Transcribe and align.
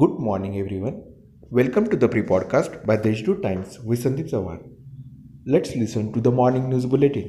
Good 0.00 0.18
morning, 0.18 0.58
everyone. 0.58 0.96
Welcome 1.48 1.88
to 1.90 1.96
the 1.96 2.08
pre 2.08 2.20
podcast 2.30 2.84
by 2.84 2.96
Deshdoot 2.96 3.40
Times 3.42 3.78
with 3.78 4.02
Sandeep 4.04 4.30
Sawan. 4.32 4.58
Let's 5.46 5.76
listen 5.76 6.12
to 6.12 6.20
the 6.20 6.32
morning 6.38 6.68
news 6.68 6.84
bulletin. 6.84 7.28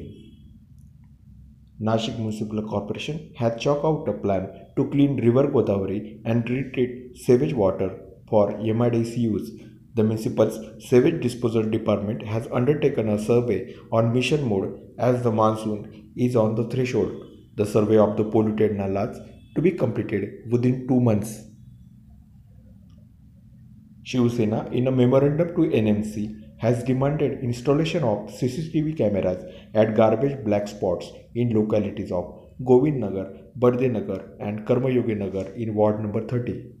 Nashik 1.80 2.18
Municipal 2.18 2.62
Corporation 2.72 3.32
has 3.38 3.58
chalked 3.62 3.86
out 3.86 4.10
a 4.12 4.12
plan 4.12 4.50
to 4.76 4.86
clean 4.90 5.16
River 5.24 5.46
Godavari 5.56 6.20
and 6.26 6.50
retreat 6.50 7.16
sewage 7.24 7.54
water 7.54 7.90
for 8.28 8.52
MIDC 8.52 9.16
use. 9.16 9.50
The 9.94 10.04
municipal's 10.04 10.60
sewage 10.90 11.22
disposal 11.22 11.62
department 11.62 12.22
has 12.34 12.48
undertaken 12.52 13.08
a 13.08 13.18
survey 13.18 13.76
on 13.92 14.12
mission 14.12 14.46
mode 14.46 14.78
as 14.98 15.22
the 15.22 15.32
monsoon 15.32 16.12
is 16.16 16.36
on 16.36 16.56
the 16.56 16.68
threshold. 16.68 17.12
The 17.56 17.66
survey 17.66 17.98
of 17.98 18.16
the 18.18 18.24
polluted 18.24 18.72
nalas 18.72 19.26
to 19.54 19.62
be 19.62 19.70
completed 19.70 20.50
within 20.50 20.86
two 20.86 21.00
months. 21.00 21.47
Shiv 24.08 24.32
Sena, 24.32 24.66
in 24.72 24.86
a 24.86 24.90
memorandum 24.90 25.48
to 25.48 25.62
NMC, 25.78 26.20
has 26.56 26.82
demanded 26.82 27.44
installation 27.44 28.04
of 28.04 28.30
CCTV 28.36 28.96
cameras 28.96 29.44
at 29.74 29.94
garbage 29.96 30.42
black 30.46 30.66
spots 30.66 31.10
in 31.34 31.50
localities 31.50 32.10
of 32.10 32.24
Govind 32.64 33.00
Nagar, 33.00 33.26
Barde 33.54 33.92
Nagar, 33.92 34.20
and 34.40 34.64
Karmayogi 34.66 35.14
Nagar 35.14 35.48
in 35.52 35.74
ward 35.74 36.00
number 36.00 36.22
30. 36.26 36.72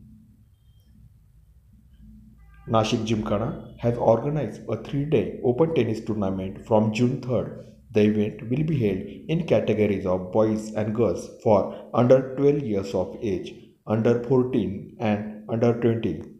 Nashik 2.66 3.04
Gymkhana 3.04 3.74
has 3.78 3.98
organized 3.98 4.62
a 4.66 4.82
three-day 4.82 5.40
open 5.44 5.74
tennis 5.74 6.00
tournament 6.00 6.66
from 6.66 6.94
June 6.94 7.20
3rd. 7.20 7.62
The 7.92 8.04
event 8.04 8.48
will 8.48 8.64
be 8.64 8.78
held 8.78 9.02
in 9.28 9.46
categories 9.46 10.06
of 10.06 10.32
boys 10.32 10.72
and 10.72 10.94
girls 10.94 11.28
for 11.42 11.90
under 11.92 12.34
12 12.36 12.62
years 12.62 12.94
of 12.94 13.18
age, 13.20 13.54
under 13.86 14.24
14 14.24 14.96
and 14.98 15.44
under 15.50 15.78
20. 15.78 16.37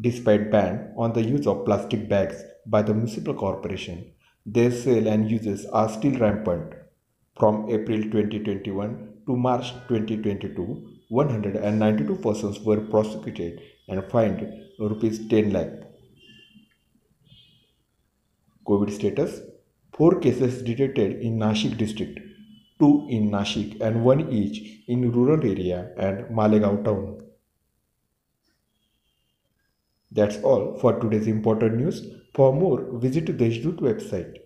Despite 0.00 0.50
ban 0.50 0.92
on 0.96 1.12
the 1.12 1.22
use 1.22 1.46
of 1.46 1.64
plastic 1.64 2.08
bags 2.08 2.42
by 2.66 2.82
the 2.82 2.92
municipal 2.92 3.34
corporation, 3.34 4.12
their 4.44 4.72
sale 4.72 5.06
and 5.06 5.30
uses 5.30 5.66
are 5.66 5.88
still 5.88 6.18
rampant. 6.18 6.74
From 7.38 7.70
April 7.70 8.02
2021 8.02 9.22
to 9.26 9.36
March 9.36 9.72
2022, 9.88 10.88
192 11.08 12.16
persons 12.16 12.60
were 12.60 12.80
prosecuted 12.80 13.60
and 13.88 14.04
fined 14.10 14.52
rupees 14.78 15.28
10 15.28 15.52
lakh. 15.52 15.72
COVID 18.66 18.90
status 18.90 19.40
4 19.96 20.18
cases 20.20 20.62
detected 20.62 21.20
in 21.20 21.38
Nashik 21.38 21.76
district, 21.78 22.18
2 22.80 23.06
in 23.10 23.30
Nashik 23.30 23.80
and 23.80 24.04
1 24.04 24.32
each 24.32 24.82
in 24.88 25.12
rural 25.12 25.44
area 25.44 25.92
and 25.96 26.34
Malegaon 26.34 26.84
town. 26.84 27.20
That's 30.14 30.38
all 30.42 30.78
for 30.78 30.98
today's 30.98 31.26
important 31.26 31.76
news. 31.76 32.06
For 32.32 32.54
more, 32.54 32.84
visit 32.92 33.26
Deshdoot 33.36 33.80
website. 33.80 34.38